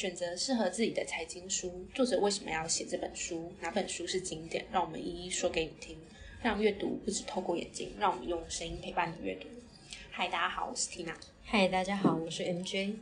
[0.00, 3.52] 选择适合自己的财经书，作者为什么要写这本书？
[3.60, 4.64] 哪本书是经典？
[4.72, 5.94] 让我们一一说给你听。
[6.42, 9.46] 让阅读不止透过眼睛，让我们用声音陪伴你阅读。
[10.10, 11.12] 嗨，大家好，我是 Tina。
[11.44, 12.94] 嗨，大家好，我是 MJ。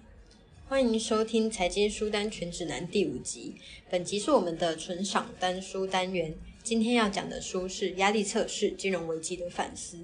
[0.69, 3.55] 欢迎收听《财经书单全指南》第五集。
[3.89, 6.35] 本集是我们的纯赏单书单元。
[6.65, 9.97] 今天要讲的书是《压力测试：金融危机的反思》。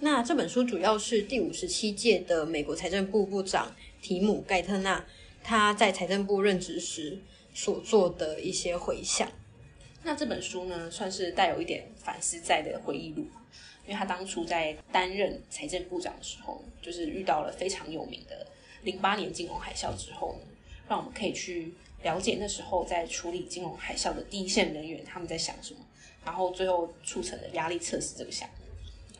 [0.00, 5.06] 那这本书主要是第五十七届的美国财政部部长提姆·盖特纳
[5.42, 7.18] 他在财政部任职时
[7.52, 9.30] 所做的一些回想。
[10.04, 13.22] 那这本书呢，算是带有一点反思在的回忆录，
[13.86, 18.46] 因为他当初在担任财政部长的时候，就是遇到了非常有名的
[18.82, 20.46] 零八年金融海啸之后呢，
[20.88, 21.72] 让我们可以去
[22.02, 25.80] 了解那时候在处理金融海啸的第一线人员他们在想什么，
[26.24, 28.64] 然后最后促成了压力测试这个项目，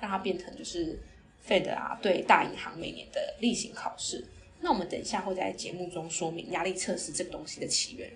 [0.01, 0.99] 让它变成就是
[1.47, 4.25] Fed 啊对大银行每年的例行考试。
[4.63, 8.09] 那我们等一下会在节目中说明压力测试这个东西的起源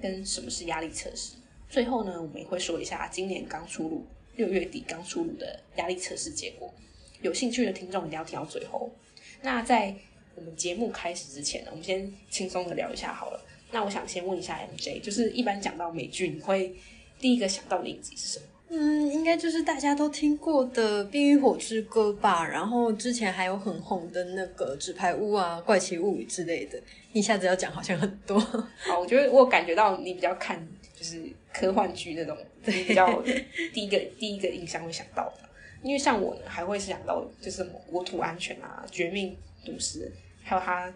[0.00, 1.32] 跟什么是压力测试。
[1.70, 6.72] 最后呢，我们也会说一下今年刚出炉、六月底刚出炉的压力测试结果。
[7.22, 8.92] 有兴趣的听众一定要听到最后。
[9.40, 9.94] 那在
[10.34, 13.44] 我们节目开始之前呢，我们先轻松的聊一下好了。
[13.72, 16.74] 那我想先问一下 MJ，就是一般讲到美剧，你会
[17.18, 18.46] 第一个想到的影集是什么？
[18.68, 22.46] 嗯，应该就是大家都听过的《冰与火之歌》吧。
[22.46, 26.80] 然后之前还有很红的那个《纸牌屋》啊，《怪奇物语》之类的。
[27.12, 28.38] 一下子要讲好像很多。
[28.38, 30.66] 好，我觉得我感觉到你比较看。
[30.96, 31.20] 就是
[31.52, 33.22] 科幻剧那种比较
[33.74, 35.48] 第一个第一个印象会想到的，
[35.82, 40.10] 因为像我呢，还会想到就是什么国土安全啊、绝命毒师，
[40.42, 40.90] 还有他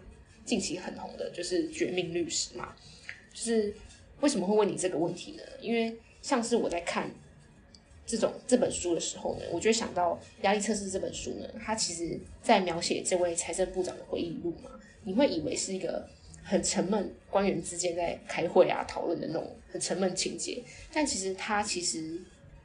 [0.45, 2.73] 近期很红的就是绝命律师嘛。
[3.33, 3.71] 就是
[4.21, 5.43] 为什么会问你这个问题呢？
[5.61, 7.11] 因为像是我在看
[8.09, 14.71] 这种这本书的时候呢，我就想到压力测试这本书呢，它其实在描写这位财政部长的回忆录嘛，
[15.03, 16.09] 你会以为是一个。
[16.41, 22.19] 很沉闷，官员之间在开会啊讨论的那种很沉闷情节，但其实他其实，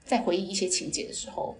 [0.06, 1.54] 在回忆一些情节的时候，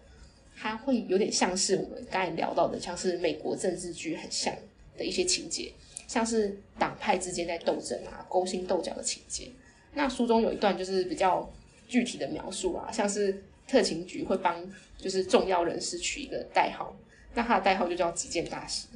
[0.56, 4.54] 他会有点像是我们刚才聊到的，像是美国政治剧很像
[4.97, 5.70] 的一些情节，
[6.09, 9.50] 像是党派之间在斗争啊、勾心斗角的情节。
[9.92, 11.47] 那书中有一段就是比较
[11.86, 14.62] 具体的描述啊，像是特勤局会帮
[14.98, 16.94] 就是重要人士取一个代号，
[17.34, 18.86] 那他的代号就叫几件大师。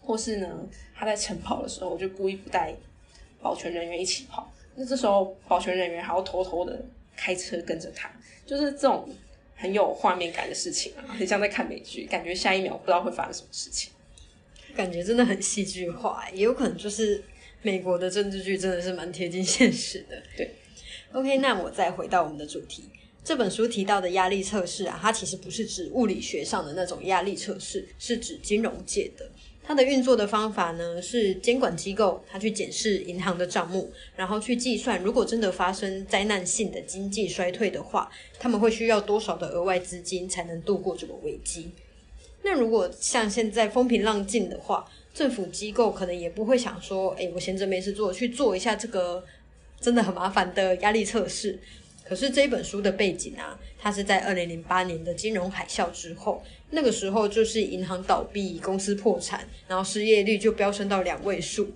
[0.00, 2.74] 或是呢，他在晨跑的时候就故意不带
[3.40, 6.84] 保全人员一起跑，那这时候保全人员还要偷偷的
[7.16, 8.10] 开车跟着他，
[8.44, 9.08] 就是这种
[9.56, 13.92] 很有画面感的事情啊，很像在看美剧，感觉下一秒不知道会发生什么事情，
[14.76, 17.24] 感觉真的很戏剧化，也有可能就是
[17.62, 20.22] 美国的政治剧真的是蛮贴近现实的。
[20.36, 20.54] 对
[21.12, 22.84] ，OK，那我再回到我们的主题，
[23.24, 29.26] 这本书提到的压力测试啊，它其实不是指物理学上的那种压力测试，是指金融界的。
[29.66, 41.70] 它的运作的方法呢，是监管机构它去检视银行的账目，然后去计算，如果真的发生灾难性的经济衰退的话，他们会需要多少的额外资金才能度过这个危机？
[42.42, 49.24] 那如果像现在风平浪静的话，政府机构可能也不会想说，哎，我闲着没事做，去做一下这个
[49.80, 51.58] 真的很麻烦的压力测试。
[52.06, 61.72] 可是这本书的背景啊，它是在二零零八年的金融海啸之后，那个时候就是银行倒闭、公司破产，然后失业率就飙升到两位数，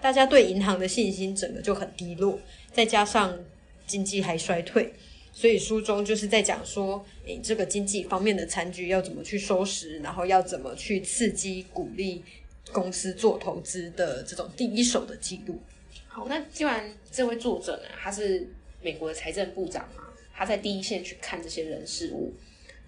[0.00, 2.40] 大家对银行的信心整个就很低落，
[2.72, 3.38] 再加上
[3.86, 4.92] 经济还衰退，
[5.32, 12.24] 所以书中就是在讲说，诶，这个经济方面的残局要怎么去收拾，然后要怎么去刺激、鼓励
[12.72, 15.60] 公司做投资的这种第一手的记录。
[16.08, 18.48] 好，那既然这位作者呢，他是。
[18.80, 22.32] 美国的财政部长啊，他在第一线去看这些人事物，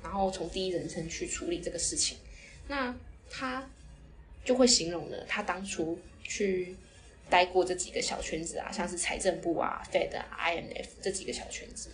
[0.03, 2.17] 然后从第一人称去处理这个事情，
[2.69, 2.95] 那
[3.29, 3.69] 他
[4.45, 6.77] 就会形容呢，他当初去
[7.29, 11.91] 待过这几个小圈子啊，像是财政部啊、Fed 啊、IMF 这几个小圈子，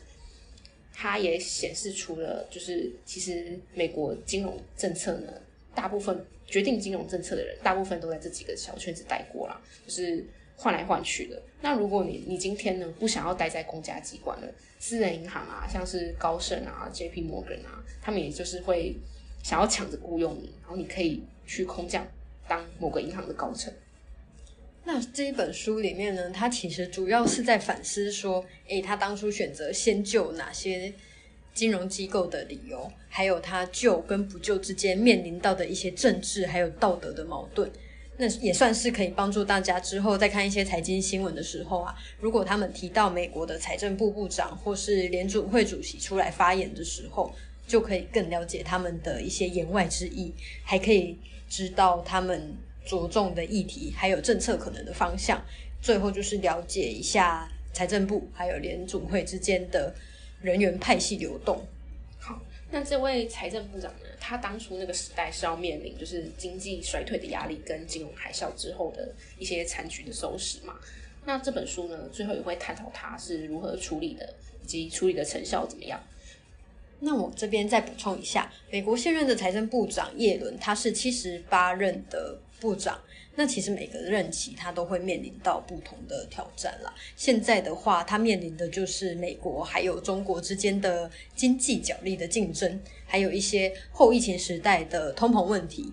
[0.92, 5.32] 他也显示出了，就是其实美国金融政策呢，
[5.74, 10.24] 大部分决定金融政策的人，大部分都在这几个小圈子待过了，就是。
[10.58, 11.42] 换来换去的。
[11.60, 14.48] 那如果你你今天呢不想要待在公家机关了，
[14.78, 17.22] 私人银行啊，像是高盛啊、J.P.
[17.22, 18.94] Morgan 啊，他们也就是会
[19.42, 22.06] 想要抢着雇佣你，然后你可以去空降
[22.46, 23.72] 当某个银行的高层。
[24.84, 30.92] 那这一本书里面呢，它其实主要是在反思说，诶，他当初选择先救哪些
[31.54, 37.68] 金融机构的理由，还有他救跟不救之间面临到的一些政治还有道德的矛盾。
[38.18, 47.30] 那也算是可以帮助大家之后再看一些财经新闻的时候啊，如果他们提到美国的财政部部长或是联储会主席出来发言的时候，
[47.66, 50.32] 就可以更了解他们的一些言外之意，
[50.64, 51.18] 还可以
[51.48, 52.54] 知道他们
[52.86, 55.44] 着重的议题还有政策可能的方向，
[55.82, 59.94] 最后就是了解一下财政部还有联总会之间的
[60.40, 61.62] 人员派系流动。
[62.76, 64.06] 那这位财政部长呢？
[64.20, 70.78] 他当初那个时代是要面临就是经济衰退的压力，跟金融海啸之后的一些残局的收拾嘛。
[71.24, 75.98] 那这本书呢，最后也会探讨他是如何处理的，以及处理的成效怎么样。
[77.00, 83.00] 那我这边再补充一下，美国现任的财政部长耶伦，他是七十八任的部长。
[83.36, 86.92] 那其实每个任期他都会面临到不同的挑战啦。
[87.14, 95.92] 现在的话，他面临的就是美国还有中国之间的经济角力的竞争，还有一些后疫情时代的通膨问题。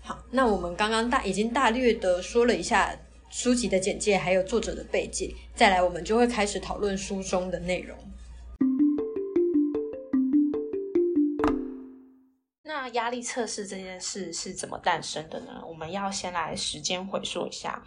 [0.00, 2.98] 好，那我们刚刚大已经大略的说了一下
[3.28, 7.94] 书籍的简介，还有作者的背景，再来我们就会开始讨论书中的内容。
[12.68, 15.64] 那压力测试这件事是怎么诞生的呢？
[15.66, 17.82] 我们要先来时间回溯一下，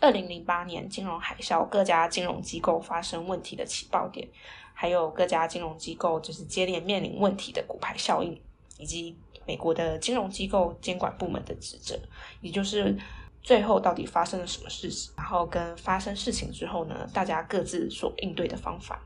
[0.00, 4.26] 二零零八年金融海啸，各家金融机构发生问题的起爆点，
[4.72, 8.40] 还有各家金融机构就是接连面临问题的股牌效应，
[8.78, 9.14] 以及
[9.46, 11.94] 美国的金融机构监管部门的职责，
[12.40, 12.96] 也就是
[13.42, 19.02] 最后到底发生了什么事情，然后跟发生事情之后呢，大家各自所应对的方法。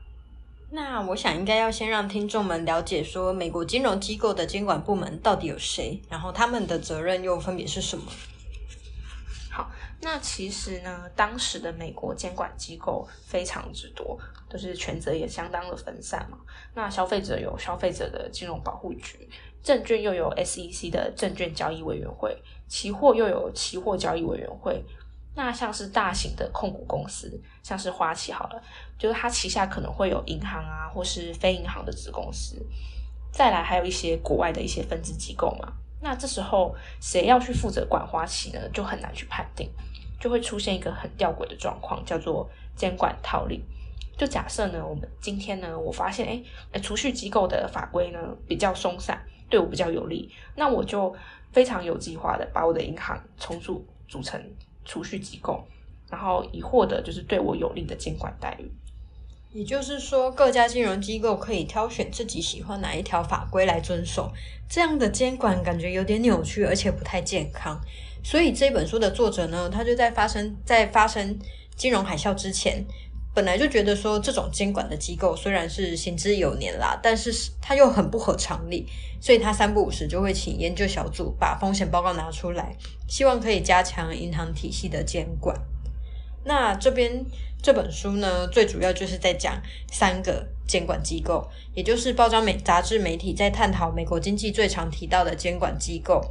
[0.71, 8.05] 那我想应该要先让听众们了解，说美国金融机构的监管部门到底有谁，然后他们的责任又分别是什么。
[9.51, 9.71] 好，
[10.01, 14.17] 那其实呢，当时的美国监管机构非常之多，
[14.47, 16.37] 都是权责也相当的分散嘛。
[16.75, 19.27] 那消费者有消费者的金融保护局，
[19.63, 22.37] 证券又有 SEC 的证券交易委员会，
[22.67, 24.85] 期货又有期货交易委员会。
[25.41, 28.61] 那像是大型的控股公司，像是花旗好了，
[28.97, 32.61] 就是它旗下可能会有银行啊，或是非银行的子公司。
[33.31, 35.71] 再来还有一些国外的一些分支机构嘛。
[36.01, 38.59] 那这时候谁要去负责管花旗呢？
[38.73, 39.71] 就很难去判定，
[40.19, 43.63] 就会出现一个很吊诡的状况，叫做监管套利。
[44.17, 46.43] 就假设呢，我们今天呢，我发现
[46.73, 49.17] 哎，储蓄机构的法规呢比较松散，
[49.49, 51.15] 对我比较有利，那我就
[51.53, 54.43] 非常有计划的把我的银行重组组成。
[54.89, 55.63] 储蓄机构，
[56.09, 58.69] 然后以获得就是对我有利的监管待遇。
[59.51, 64.31] 也就是说，各家金融机构可以挑选自己喜欢哪一条法规来遵守。
[64.67, 67.79] 这样的监管感觉有点扭曲，而且不太健康。
[68.23, 71.37] 所以这本书的作者呢，他就在发生在发生
[71.75, 72.83] 金融海啸之前。
[73.39, 77.31] 本来就觉得说这种监管的机构虽然是行之有年啦，但是
[77.61, 78.85] 他又很不合常理，
[79.21, 82.75] 所以他三不五时就会请研究小组把风险报告拿出来，
[83.07, 85.55] 希望可以加强银行体系的监管。
[86.43, 87.25] 那这边
[87.63, 89.57] 这本书呢，最主要就是在讲
[89.89, 96.21] 三个监管机构，也就是报章媒杂志媒体在探讨美国经济最常提到的监管机构，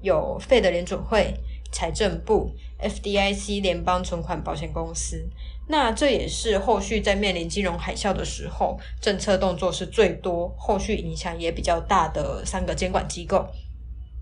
[0.00, 1.34] 有费德联准会、
[1.72, 5.28] 财政部、FDIC 联邦存款保险公司。
[5.68, 13.46] 那这也是后续在面临金融海啸的时候，政策动作是最多、后续影响也比较大的三个监管机构。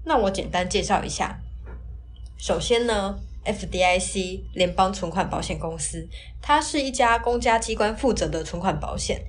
[0.05, 1.41] 那我简单介绍一下。
[2.39, 6.09] 首先呢，FDIC 联邦存款保险公司，
[6.41, 9.23] 它是一家公家机关负责的存款保险。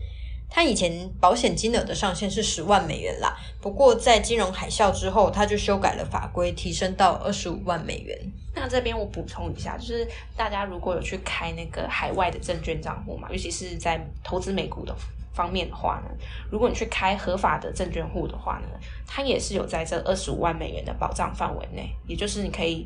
[0.54, 8.20] 它以前保险金额的上限是十万美元啦，不过在金融海啸之后，它就修改了法规，提升到二十五万美元。
[8.54, 14.94] 那这边我补充一下，就是大家如果有去开那个海外的证券账户嘛，尤其是在投资美股的
[15.34, 16.12] 方面的话呢，
[16.52, 18.68] 如果你去开合法的证券户的话呢，
[19.08, 22.86] 它也是有在这二十五万美元的保障范围内，也就是你可以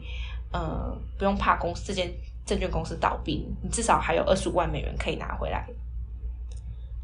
[0.53, 2.13] 呃不用怕公司这间
[2.45, 5.65] 证券公司倒闭，你至少还有二十五万美元可以拿回来。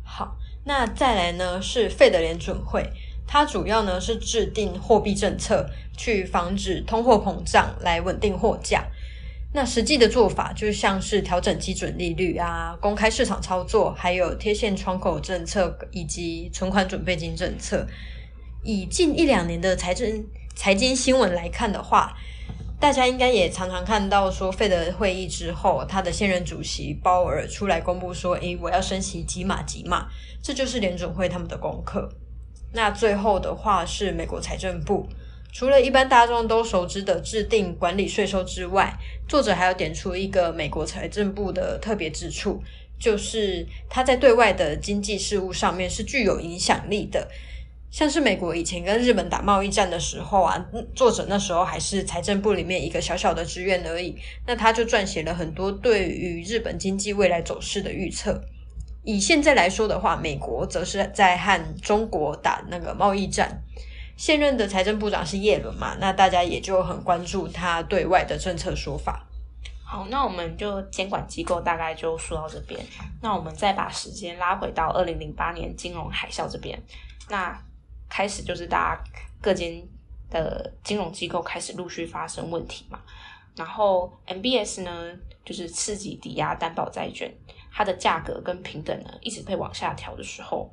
[0.03, 2.88] 好，那再来呢是费德联准会。
[3.27, 8.86] 它主要呢是制定货币政策，去防止通货膨胀，来稳定货价。
[9.53, 17.88] 那实际的做法就像是调整基准利率啊，公开市场操作，还有贴现窗口政策以及存款准备金政策。
[18.63, 20.25] 以近一两年的财政
[20.56, 22.15] 财经新闻来看的话，
[22.81, 30.07] 大家应该也常常看到说，费德会议之后，他的现任主席鲍尔出来公布说：“诶，我要升息几码几码。”
[30.41, 32.09] 这就是联准会他们的功课。
[32.73, 35.07] 那最后的话是美国财政部，
[35.53, 38.97] 除了一般大众都熟知的制定管理税收之外，
[39.27, 42.63] 作者还要点出一个美国财政部的特别之处，
[43.00, 47.29] 就是他在对外的经济事务上面是具有影响力的。
[47.91, 54.15] 像是美国以前跟日本打贸易战的时候啊，作者那时候还是财政部里面一个小小的职员而已，
[54.48, 58.41] 那他就撰写了很多对于日本经济未来走势的预测。
[59.03, 63.62] 以现在来说的话，美国则是在和中国打那个贸易战。
[64.15, 65.98] 现任的财政部长是耶伦嘛？
[66.00, 69.27] 那大家也就很关注他对外的政策说法。
[69.83, 72.79] 好，那我们就监管机构大概就说到这边。
[73.21, 76.81] 那我们再把时间拉回到二零零八年金融海啸这边，
[77.29, 77.60] 那
[78.12, 79.03] 开始就是大家
[79.41, 79.82] 各间
[80.30, 83.00] 的金融机构开始陆续发生问题嘛。
[83.56, 85.13] 然后 MBS 呢，
[85.46, 87.34] 就是刺激抵押担保债券，
[87.72, 90.70] 它的价格跟平等呢一直被往下调的时候。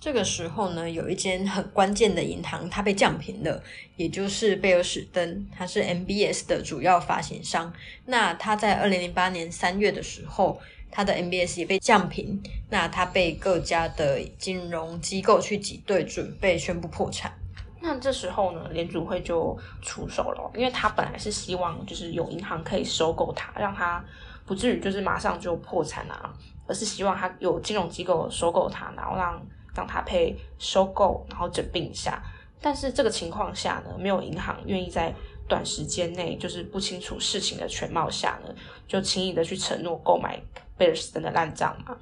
[0.00, 3.60] 这个时候呢，有一间很关键的银行，它被降平了，
[3.96, 7.72] 也就是贝尔史登，它是 MBS 的主要发行商。
[8.06, 17.32] 那它在二零零八年三月的时候，它的 MBS 也被降平，那它被各家的金融机构去挤兑，准备宣布破产。
[17.80, 24.04] 那这时候呢，联储会就出手了，因为他本来是希望就是有银行可以收购它，让它
[24.44, 26.34] 不至于就是马上就破产啊，
[26.66, 29.40] 而是希望它有金融机构收购它，然后让。
[29.76, 32.20] 让他配收购，然后整并一下。
[32.60, 35.14] 但是这个情况下呢，没有银行愿意在
[35.46, 38.52] 短时间内，就是不清楚事情的全貌下呢，
[38.88, 40.36] 就轻易的去承诺购买
[40.78, 41.96] 贝尔斯登的烂账嘛。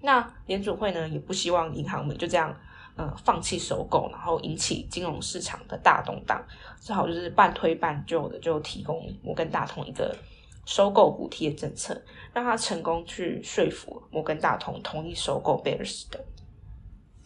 [0.00, 2.54] 那联储会呢，也不希望银行们就这样，
[2.94, 6.40] 呃，放弃收购，然后引起金融市场的大动荡，
[6.80, 10.16] 只好就是半推半就的就提供摩根大通一个
[10.66, 12.00] 收购补贴政策，
[12.32, 16.22] 让他成功去说服摩根大通同意收购贝尔斯登。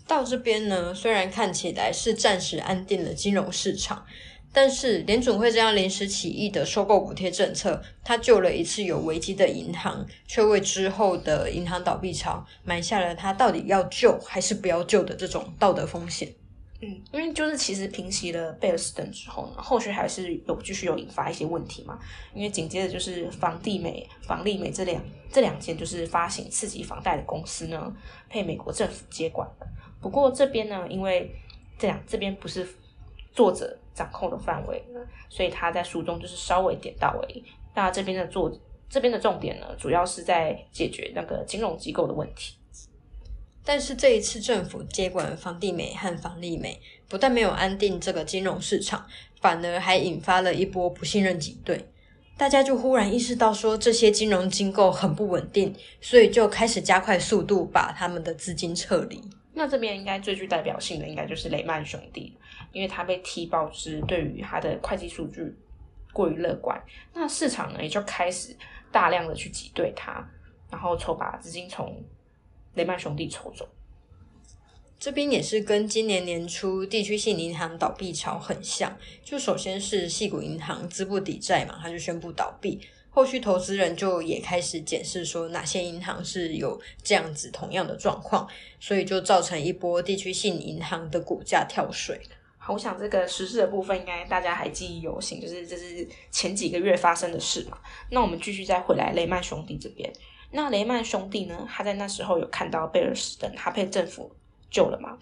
[0.07, 4.05] 到这边呢，虽然看起来是暂时安定了金融市场，
[4.53, 16.33] 但是联准会这样临时起意的收购补贴政策，它救了一次有危机的银行，却为之后的银行倒闭潮埋下了它到底要救还是不要救的这种道德风险。
[16.85, 21.97] 嗯，因为就是其实平息了贝尔斯登之后呢，后续还是有继续有引发一些问题嘛。
[22.35, 27.95] 因为紧接着就是房地美、房利美这两这两间就是发行刺激房贷的公司呢，
[28.29, 29.67] 被美国政府接管了。
[30.01, 31.33] 不过这边呢，因为
[31.79, 32.67] 这样这边不是
[33.33, 34.85] 作者掌控的范围，
[35.29, 37.43] 所以他在书中就是稍微点到而已。
[37.75, 38.53] 那这边的作
[38.89, 42.57] 这边的重点呢，主要是在解决那个金融机构的问题。
[43.65, 49.07] 但是这一次政府接管房地美和房利美，不但没有安定这个金融市场，
[49.41, 51.89] 反而还引发了一波不信任挤兑。
[52.37, 59.23] 大家就忽然意识到说，这些金融机构很不稳定，所以就开始加快速度把他们的资金撤离。
[59.55, 62.37] 那这边应该最具代表性的，应该就是雷曼兄弟，
[62.73, 65.55] 因为他被踢爆之对于他的会计数据
[66.13, 66.83] 过于乐观，
[67.15, 68.57] 那市场呢也就开始
[68.91, 70.27] 大量的去挤兑他，
[70.71, 72.03] 然后筹把资金从
[72.75, 73.69] 雷曼兄弟抽走。
[74.99, 82.81] 这边也是跟今年年初地区性银行倒闭潮很像，就首先是系股银行资不抵债嘛，他就宣布倒闭。
[83.11, 88.49] 后续投资人就也开始检视说哪些银行是有这样子同样的状况，
[88.79, 92.21] 所以就造成一波地区性银行的股价跳水。
[92.65, 97.77] 好，我想这个实事的部分应该大家还记忆犹新，就是这是前几个月发生的事嘛。
[98.11, 100.13] 那我们继续再回来雷曼兄弟这边。
[100.53, 104.31] 那雷曼兄弟呢，他在那时候有看到贝尔斯登，他被政府
[104.71, 105.19] 救了嘛？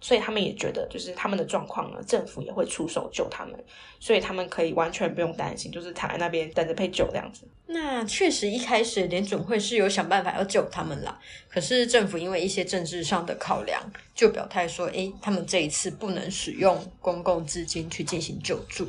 [0.00, 3.54] 所以他们也觉得，就是他们的状况呢，政府也会出手救他们，
[3.98, 7.46] 所以他们可以完全不用担心，就是躺在那边等着被救这样子。
[7.66, 13.80] 那确实一开始联准会是有想办法要救他们啦，可是政府因为一些政治上的考量，
[14.14, 18.88] 就表态说，诶，他们这一次不能使用公共资金去进行救助。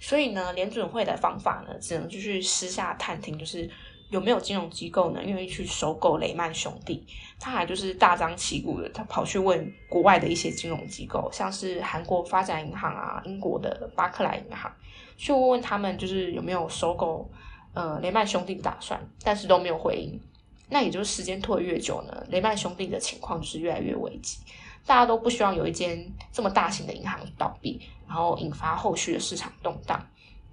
[0.00, 3.70] 所以呢，联准会的方法呢，只能就是私下探听，就是。
[4.10, 7.06] 有没有金融机构呢愿意去收购雷曼兄弟？
[7.38, 14.70] 他还就是大张旗鼓的，他跑去问国外的一些金融机构，像是韩国发展银行啊、英国的巴克莱银行，
[15.16, 17.30] 去问问他们就是有没有收购
[17.72, 20.20] 呃雷曼兄弟的打算，但是都没有回应。
[20.68, 24.38] 那也就是时间拖得越久呢，雷曼兄弟的情况是越来越危机。
[24.86, 30.04] 大家都不希望有一间这么大型的银行倒闭，然后引发后续的市场动荡。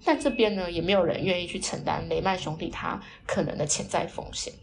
[0.05, 4.53] 但这边呢，也没有人愿意去承担雷曼兄弟他可能的潜在风险。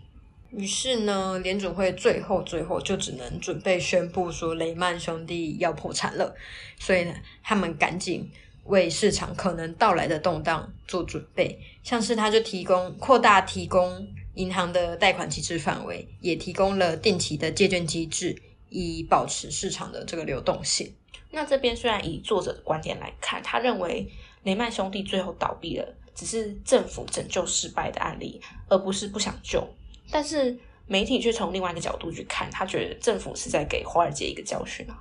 [0.51, 6.35] 于是呢，联准会最后最后就只能准备宣布说雷曼兄弟要破产了。
[6.79, 8.31] 所以呢，他们赶紧
[8.63, 20.95] 为市场可能到来的动荡做准备，像是他就提供扩大提供银行的贷款机制范围，也提供了定期的借券机制，以保持市场的这个流动性。
[21.33, 24.09] 那这边虽然以作者的观点来看，他认为。
[24.45, 29.67] 雷曼兄弟最后倒闭了，只是政府拯救失败的案例，而不是不想救。
[30.11, 35.01] 但是媒体却从另外一个角度去看，他觉得政府是在给华尔街一个教训啊。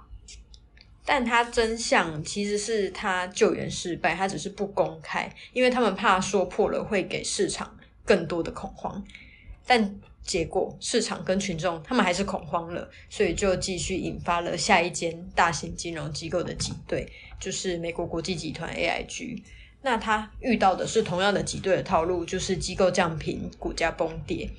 [1.06, 9.04] 但他真相其实是他救援失败，他只是不公开，因为他们怕说破了会给市场更多的恐慌。
[9.68, 17.08] 但结果市场跟群众他们还是恐慌了，所以就继续引发了下一间大型金融机构的挤兑。
[17.40, 19.44] 就是美国国际集团 AIG，
[19.82, 24.50] 那他遇到的是同样的挤兑的套路，就是机构降频、股价崩跌。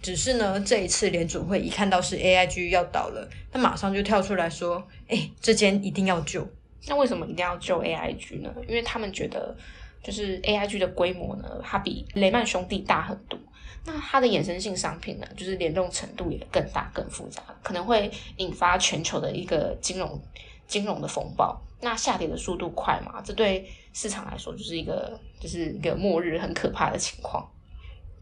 [0.00, 6.48] 只是呢，这一次联准会一看到是 AIG 要倒了，他马上就跳出来说：“哎，这间一定要救。”
[6.88, 8.52] 那为什么一定要救 AIG 呢？
[8.68, 9.56] 因为他们觉得，
[10.02, 13.38] 就是 AIG 的规模呢，它比雷曼兄弟大很多。
[13.84, 20.20] 那它的衍生性商品呢，就是联动程度也更大、更复杂，可能会引发全球的一个金融
[20.66, 21.60] 金融的风暴。
[21.80, 23.20] 那下跌的速度快嘛？
[23.24, 27.44] 这对市场来说就是一个就是一个末日，很可怕的情况。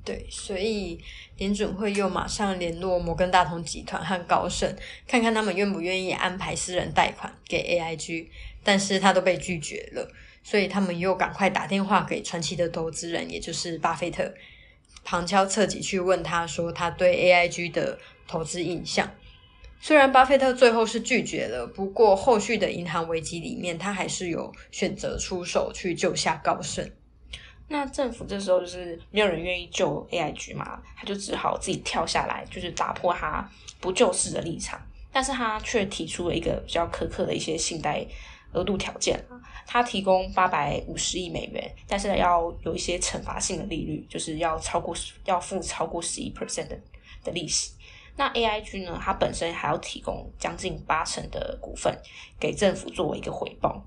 [0.02, 0.98] 对，所以
[1.36, 4.74] 联准会又马上联络摩根大通集团和高盛，
[5.06, 8.28] 看看他们愿不愿意安排私人贷款给 AIG，
[8.64, 10.10] 但是他都被拒绝了，
[10.42, 14.32] 所以他们又赶快打电话给传奇的投资人，也就是巴菲特，
[15.10, 17.98] 旁敲侧击去问他说他对 AIG 的
[18.28, 19.10] 投资印象。
[19.80, 26.88] 虽然巴菲特最后是拒绝了，不过后续的银行危机里面，他还是有选择出手去救下高盛。
[27.66, 33.50] 那政府这时候就是没有人愿意救 AIG 嘛，他就只好自己跳下来，就是打破他
[33.80, 34.80] 不救市的立场。
[35.10, 38.06] 但是他却提出了一个比较苛刻的一些信贷
[38.52, 39.20] 额度条件，
[39.72, 44.92] 他提供八百五十亿美元，但是要有一些惩罚性的利率，就是要超过
[45.24, 46.76] 要付超过十一 percent 的
[47.22, 47.70] 的利息。
[48.16, 49.00] 那 A I G 呢？
[49.00, 51.96] 它本身还要提供将近八成的股份
[52.40, 53.86] 给政府作为一个回报。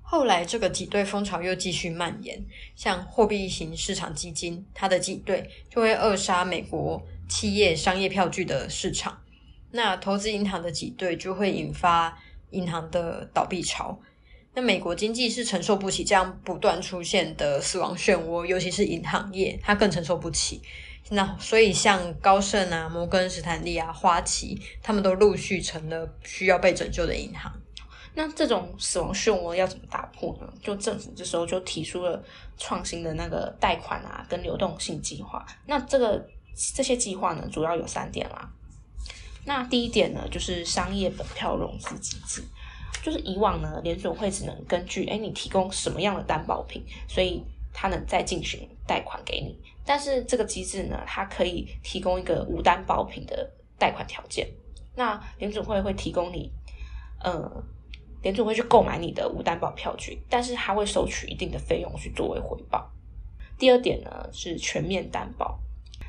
[0.00, 2.42] 后来这个挤兑风潮又继续蔓延，
[2.74, 9.20] 像货币型市场基金，它的挤兑就会扼杀美国企业商业票据的市场。
[9.72, 12.18] 那投资银行的挤兑就会引发
[12.52, 14.00] 银行的倒闭潮。
[14.56, 20.62] 那美国经济是承受不起这样不断出现的死亡漩涡，尤其是银行业，它更承受不起。
[21.10, 27.52] 那所以，像高盛啊、摩根士坦利啊、花旗，他们都陆续成了需要被拯救的银行。
[28.14, 30.50] 那这种死亡漩涡要怎么打破呢？
[30.62, 32.24] 就政府这时候就提出了
[32.56, 35.44] 创新的那个贷款啊，跟流动性计划。
[35.66, 36.26] 那这个
[36.74, 38.50] 这些计划呢，主要有三点啦。
[39.44, 42.42] 那第一点呢，就是商业本票融资机制，
[43.02, 49.58] 就是以往呢，联准会只能根据哎你提供什么样的担保品，所以它能再进行贷款给你。
[49.84, 54.48] 但是这个机制呢，它可以提供一个无担保品的贷款条件。
[54.96, 56.50] 那联准会会提供你，
[57.22, 57.62] 呃，
[58.22, 62.90] 联准会去购买你的无担保票据，但是它会收取一定的费用去作为回报。
[63.58, 65.58] 第二点呢是全面担保，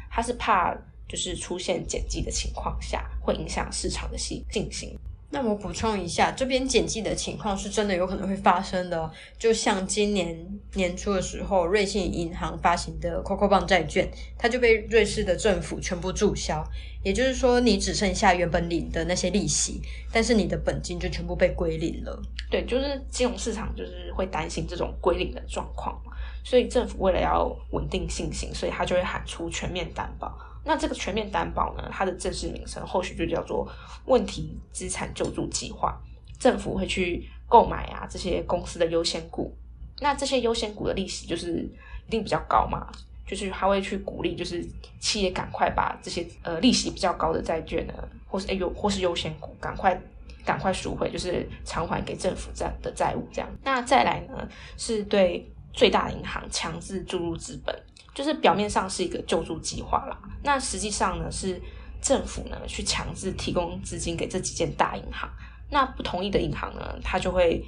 [0.09, 0.75] 它是怕
[1.07, 4.97] 就是出现减记的情况下，会影响市场的信信心。
[5.29, 9.11] 那我补充一下，这边减记的情况是真的有可能会发生的。
[9.37, 16.63] 就像今年年初的时候，瑞信银行发行的 COCO 棒债券，它就被瑞士的政府全部注销。
[17.03, 19.81] 也就是说，你只剩下原本领的那些利息，
[20.13, 22.21] 但是你的本金就全部被归零了。
[22.49, 26.01] 对，就是金融市场就是会担心这种归零的状况，
[26.43, 30.37] 所以政府为了要稳定信心，所以他就会喊出全面担保。
[30.67, 31.89] 那这个全面担保呢？
[31.91, 33.67] 它的正式名称后续就叫做
[34.05, 35.97] 问题资产救助计划。
[36.37, 39.55] 政府会去购买啊这些公司的优先股。
[39.99, 41.67] 那这些优先股的利息就是
[42.05, 42.91] 一定比较高嘛？
[43.25, 44.63] 就是他会去鼓励，就是
[44.99, 47.93] 企业赶快把这些呃利息比较高的债券呢，
[48.27, 49.99] 或是哎优或是优先股，赶快
[50.45, 53.49] 赶快赎回，就是偿还给政府债的债务这样。
[53.63, 57.75] 那再来呢，是对最大银行强制注入资本。
[58.17, 61.61] 就是表面上是一个救助计划啦，那实际上呢是
[62.01, 65.29] 政府呢去强制提供资金给这几间大银行，
[65.69, 67.63] 那不同意的银行呢，他就会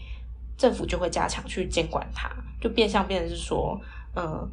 [0.57, 3.79] 政府就会加强去监管它，就变相变成是说，
[4.15, 4.49] 嗯，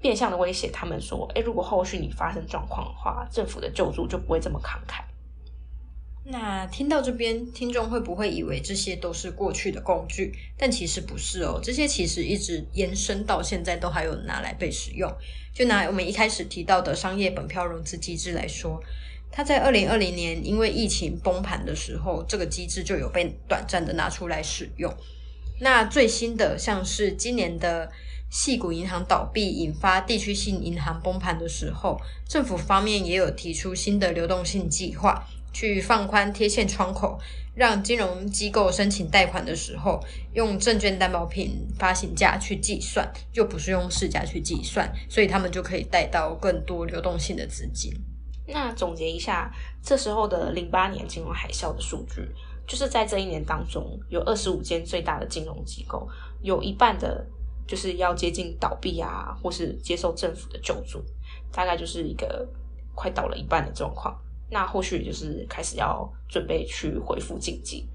[0.00, 5.02] 变相的威胁他们说，诶，如果后续你发生状况的话，政府的救助就不会这么慷慨。
[6.28, 10.32] 那听到这边，听众会不会以为这些都是过去的工具？
[10.58, 15.08] 但其实不是哦，这些其实一直延伸到现在都还有拿来被使用。
[15.54, 18.82] 就拿我们一开始提到的商业本票融资机制来说，
[19.30, 24.92] 它在二零二零年因为疫情崩盘的时候，这个机制就有被短暂的拿出来使用。
[25.60, 27.90] 那最新的像是今年的
[28.28, 31.96] 细谷银行倒闭，引发地区性银行崩盘的时候，
[32.28, 35.24] 政府方面也有提出新的流动性计划。
[35.56, 37.18] 去放宽贴现窗口，
[37.54, 39.98] 让金融机构申请贷款的时候，
[40.34, 47.90] 用证券担保品发行价去计算，又不是用市价去计算，所以他们就可以贷到更多流动性的资金。
[48.46, 49.50] 那总结一下，
[49.82, 52.20] 这时候的零八年金融海啸的数据，
[52.66, 56.06] 就是在这一年当中，有二十五间最大的金融机构，
[56.42, 57.26] 有一半的
[57.66, 61.02] 就是要接近倒闭啊，或是接受政府的救助，
[61.50, 62.46] 大概就是一个
[62.94, 64.14] 快倒了一半的状况。
[64.50, 67.88] 那后续就是开始要准备去恢复经济。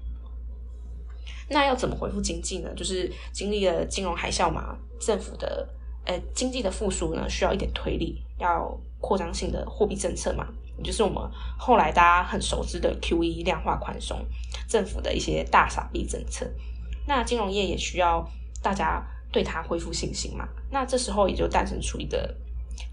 [1.48, 2.72] 那要怎么恢复经济呢？
[2.74, 5.68] 就是经历了金融海啸嘛，政府的
[6.06, 10.46] 呃经济的复苏呢，需要一点推力，要扩张性的货币政策嘛，
[10.78, 11.22] 也就是我们
[11.58, 14.24] 后来大家很熟知的 Q E 量化宽松，
[14.66, 16.50] 政府的一些大傻币政策。
[17.06, 18.26] 那金融业也需要
[18.62, 20.48] 大家对它恢复信心嘛。
[20.70, 22.34] 那这时候也就诞生出一个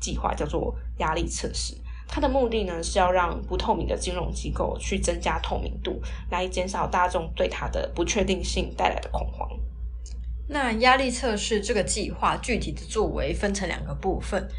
[0.02, 1.76] 计划，叫做压力测试。
[2.12, 9.48] 它的目的呢，是要让不透明的金融机构去增加透明度，来减少大众对它的不确定性带来的恐慌。
[10.48, 14.50] 那压力测试这个计划具体的作为分成两个部分。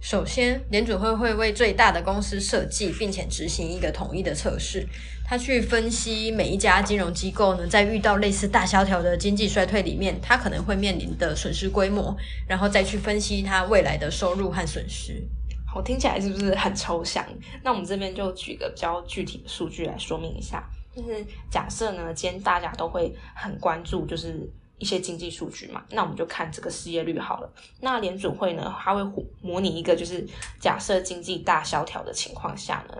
[0.00, 4.86] 首先，联准会会为最大的公司设计并且执行一个统一的测试，
[5.24, 12.16] 他去分析每一家金融机构呢，在遇到类似大萧条的经济衰退里面，它可能会面临的损失规模，
[12.46, 15.26] 然后再去分析它未来的收入和损失。
[15.70, 17.22] 好，听起来是不是很抽象？
[17.62, 27.52] 那我们这边就举个比较具体的数据来说明一下，就是假设呢，今天大家都会很关注，就是一些经济数据嘛，那我们就看这个失业率好了。
[27.80, 29.04] 那联准会呢，它会
[29.42, 30.26] 模拟一个，就是
[30.58, 32.96] 假设经济大萧条的情况下呢，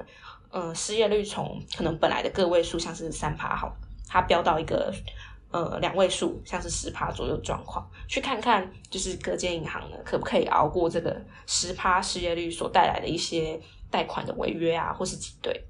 [0.51, 3.75] 嗯，失业率从可能本来的个位数，像是三趴好，
[4.07, 4.93] 它飙到一个。
[5.51, 13.59] 呃，两位数，像是十趴左右状况，去看看就是各间银行呢，可不可以熬过这个十趴失业率所带来的一些
[13.91, 15.65] 贷款的违约啊，或是挤兑。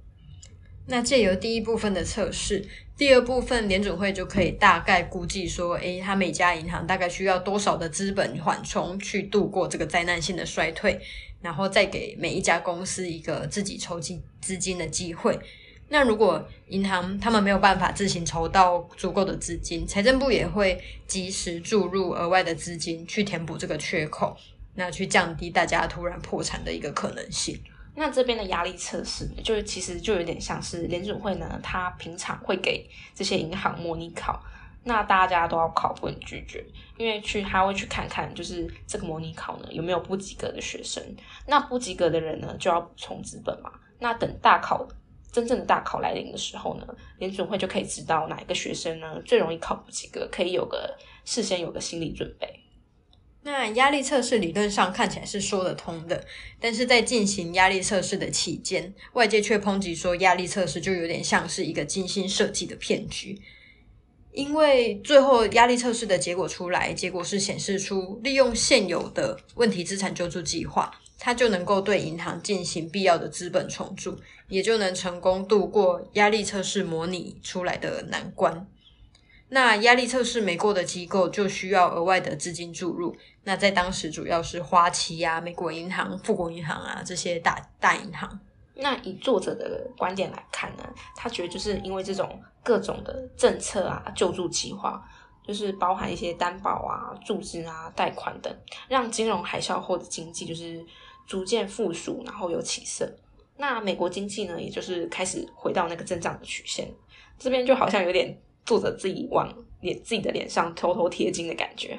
[0.86, 11.00] 那借由第一部分的测试，第二部分联准会就可以大概估计说，诶，他每家银行大概需要多少的资本缓冲去度过这个灾难性的衰退，
[11.40, 15.38] 然后再给每一家公司一个自己筹集资金的机会。
[15.90, 24.36] 那如果银行他们没有办法自行筹到足够的资金，财政部也会及时注入额外的资金去填补这个缺口，
[24.74, 27.58] 那去降低大家突然破产的一个可能性。
[27.94, 34.38] 那这边的压力测试，就是其实就有点像是联准会呢，他平常会给这些银行模拟考，
[34.84, 36.62] 那大家都要考，不能拒绝，
[36.98, 41.02] 因为去他会去看看，就是这个模拟考呢有没有不及格的学生，
[41.46, 44.86] 那不及格的人呢就要补充资本嘛，那等大考。
[45.30, 46.86] 真正的大考来临的时候呢，
[47.18, 52.48] 联准会就可以知道哪一个学生呢最容易考不及格，可以有个事先有个心理准备。
[53.42, 56.24] 那压力测试理论上看起来是说得通的，
[56.60, 63.40] 但是在进行压力测试的期间，外界却抨击说压力测试就有点像是一个精心设计的骗局，
[64.32, 70.90] 因为最后压力测试的结果出来，结果是显示出利用现有的问题资产救助计划。
[71.20, 74.16] 它就能够对银行进行必要的资本重组，
[74.48, 78.66] 也就能成功度过压力测试模拟出来的难关。
[79.50, 83.16] 那压力测试没过的机构就需要额外的资金注入。
[83.44, 88.40] 那在当时主要是花旗啊、美国银行、富国银行啊这些大大银行。
[88.74, 90.84] 那以作者的观点来看呢，
[91.16, 95.02] 他觉得就是因为这种各种的政策啊、救助计划，
[95.46, 98.54] 就是包含一些担保啊、注资啊、贷款等，
[98.88, 100.84] 让金融海啸后的经济就是。
[101.26, 103.06] 逐渐复苏，然后有起色。
[103.58, 106.88] 那美国经济呢，也就是开始回到那个增长的曲线。
[107.38, 111.98] 这边就好像有点作者自己往脸自己的脸上偷偷贴金的感觉。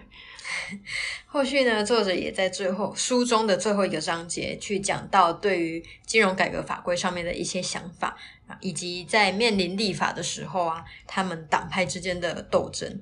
[1.28, 8.18] 后续呢，作者也在最后书中的最后一个章节去讲到对于金融改革法规上面的一些想法
[8.62, 13.00] 以及在面临立法的时候啊，他们党派之间的斗争，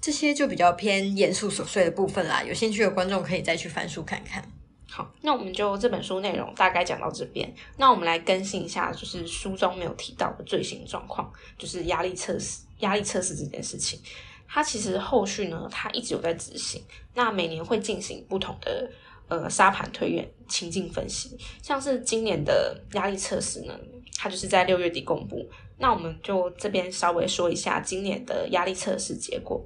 [0.00, 2.42] 这些就比较偏严肃琐碎的部分啦。
[2.42, 4.42] 有兴趣的观众可以再去翻书看看。
[4.90, 7.52] 好，那我们就这本书内容大概讲到这边。
[7.76, 12.62] 那我们来更新一下，就是书中没有提到的最新状况，就是压力测试。
[12.78, 13.98] 压力测试这件事情，
[14.46, 16.80] 它其实后续呢，它一直有在执行。
[17.12, 18.88] 那每年会进行不同的
[19.26, 21.36] 呃沙盘推演、情境分析。
[21.60, 23.76] 像是今年的压力测试呢，
[24.16, 25.44] 它就是在六月底公布。
[25.76, 29.60] 那我们就这边稍微说一下今年的压力测试结果。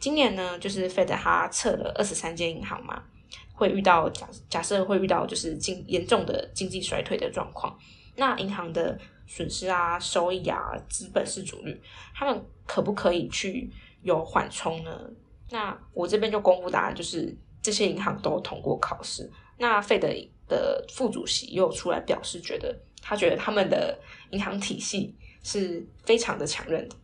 [0.00, 3.00] 今年呢，就是 Fed 它测了二十三间银行嘛。
[3.60, 7.78] 会遇到假假设会遇到就是经严重的经济衰退的状况，
[8.16, 11.78] 那银行的损失啊、收益啊、资本市足率，
[12.14, 13.70] 他们可不可以去
[14.02, 15.10] 有缓冲呢？
[15.50, 19.30] 那我这边就公布答案，就是这些银行都通过考试。
[19.58, 20.08] 那费德
[20.48, 23.98] 的副主席又出来表示，觉得他觉得他们的
[24.30, 26.96] 银行体系是非常的强韧的。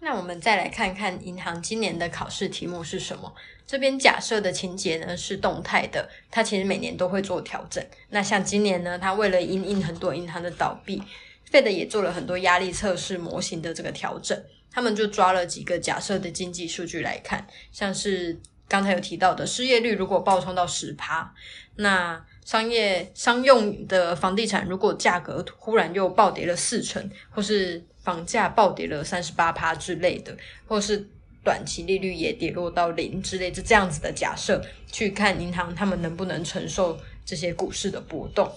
[0.00, 3.34] 那我们再来看看银行今年的考试题目是什么？
[3.66, 7.84] 这边假设的情节呢是动态的，它其实每年都会做调整。
[8.10, 11.02] 那像今年呢，它为了因应很多银行的倒闭
[11.50, 14.40] ，Fed 也做了很多压力测试模型的这个调整。
[14.70, 21.34] 他们就抓了几个假设的经济数据来看，像是刚才有提到的失业率如果暴冲到十趴，
[21.76, 30.34] 那商业商用的房地产如果价格忽然又暴跌了四成，或是房价暴跌了三十八趴之类的，
[30.66, 31.06] 或是
[31.44, 38.50] 短期利率也跌落到零之类，就这样子的假设，去看银行他们能不能承受这些股市的波动。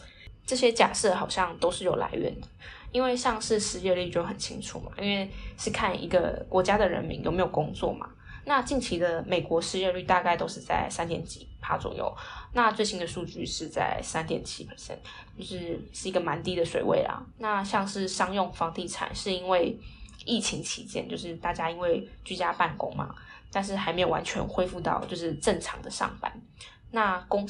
[0.46, 2.48] 这些假设好像都是有来源的，
[2.94, 8.10] 因为像是失业率就很清楚嘛，因为是看一个国家的人民有没有工作嘛。
[8.44, 12.12] 那近期的美国失业率大概都是在三点几帕左右，
[12.54, 14.98] 那最新的数据是在三点七 percent，
[15.38, 17.24] 就是是一个蛮低的水位啦。
[17.38, 19.78] 那像是商用房地产，是因为
[20.26, 23.14] 疫情期间，就是大家因为居家办公嘛，
[23.52, 26.42] 但是还没有完全恢复到就是正常的上班，
[26.90, 27.48] 那公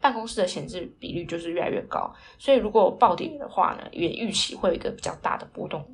[0.00, 5.84] 办公室的闲置比率就是越来越高，所以如果暴跌的话呢，也预期会有一个比较大的波动。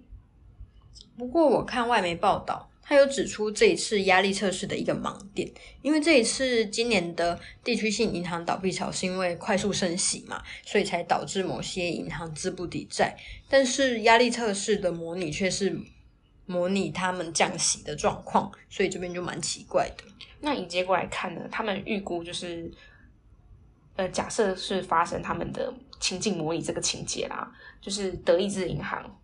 [1.16, 2.68] 不过我看外媒报道。
[2.86, 13.16] 他有指出这一次压力测试的一个盲点，因为这一次今年的地区性银行倒闭潮是因为快速升息嘛，所以才导致某些银行资不抵债。
[13.48, 15.74] 但是压力测试的模拟却是
[16.44, 20.04] 模拟他们降息的状况，所以这边就蛮奇怪的。
[20.40, 22.70] 那以结果来看呢，他们预估就是，
[23.96, 29.18] 呃，假设是发生他们的情境模拟这个情节啦，就是德意志银行。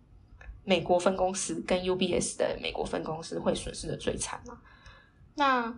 [0.63, 4.57] 美国分公司跟 UBS 的美国分公司会损失的最惨嘛？
[5.35, 5.73] 那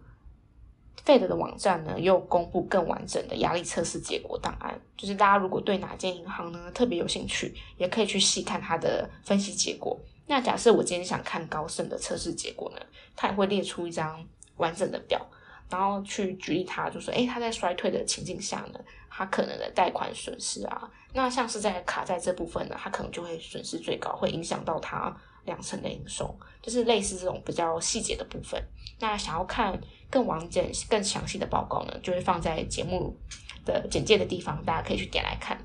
[1.05, 4.79] Fed 的网站呢，又公布更完整的压力测试结果档案。
[4.95, 9.99] 就是大家如果对哪间银行呢特别有兴趣，也可以去细看它的分析结果。
[10.27, 12.81] 那假设我今天想看高盛的测试结果呢，
[13.15, 15.25] 它也会列出一张完整的表，
[15.69, 20.89] 然后去举例它，就说，诶，它在衰退的情境下呢，它可能的贷款损失啊。
[21.13, 28.61] 那像是在卡在这部分呢，它可能就会损失最高，会影响到它两成的营收，就是类似这种比较细节的部分。
[28.99, 33.15] 那想要看更完整、更详细的报告呢，就会放在节目
[33.63, 35.57] 的简介的地方，大家可以去点来看。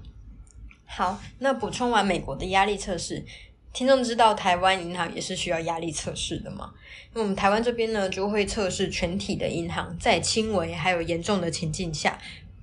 [0.84, 3.24] 好，那补充完美国的压力测试，
[3.72, 6.74] 听众知道台湾银行也是需要压力测试的吗？
[7.14, 12.18] 那我们台湾这边呢，就会测试全体的银行在轻微还有严重的情境下。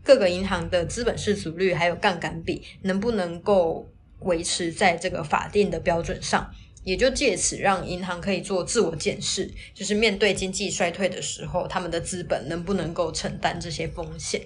[0.06, 3.90] 各个银行的资本市足率还有杠杆比能不能够
[4.20, 6.48] 维持在这个法定的标准上，
[6.84, 14.40] 也就借此让银行可以做自我检视，就是面对经济衰退的时候，他们的资本能不能够承担这些风险？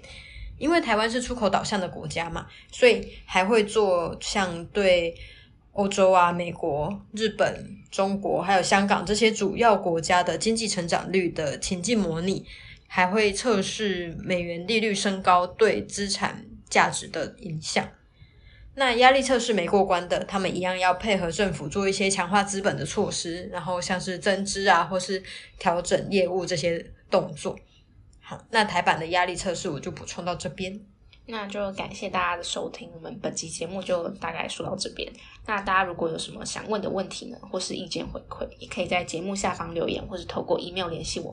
[0.58, 5.14] 因为台湾是出口导向的国家嘛，所以还会做像对
[5.74, 12.46] 欧洲啊、美国、日本、中国还有香港这些主要国家的经济成长率的情境模拟。
[12.92, 17.88] 还会测试美元利率升高对资产价值的影响。
[18.74, 25.22] 那压力测试没过关的，他们一样要配合政府做一些强化资本的措施，然后像是增资啊，或是
[25.60, 27.56] 调整业务这些动作。
[28.20, 30.80] 好，那台版的压力测试我就补充到这边。
[31.32, 35.08] 那就感谢大家的收听，我们本期节目就大概说到这边。
[35.46, 41.28] 那大家如果有什么想问的问题呢，或是意见回馈，也可以在节目下方留言，或是透过 email 联系我。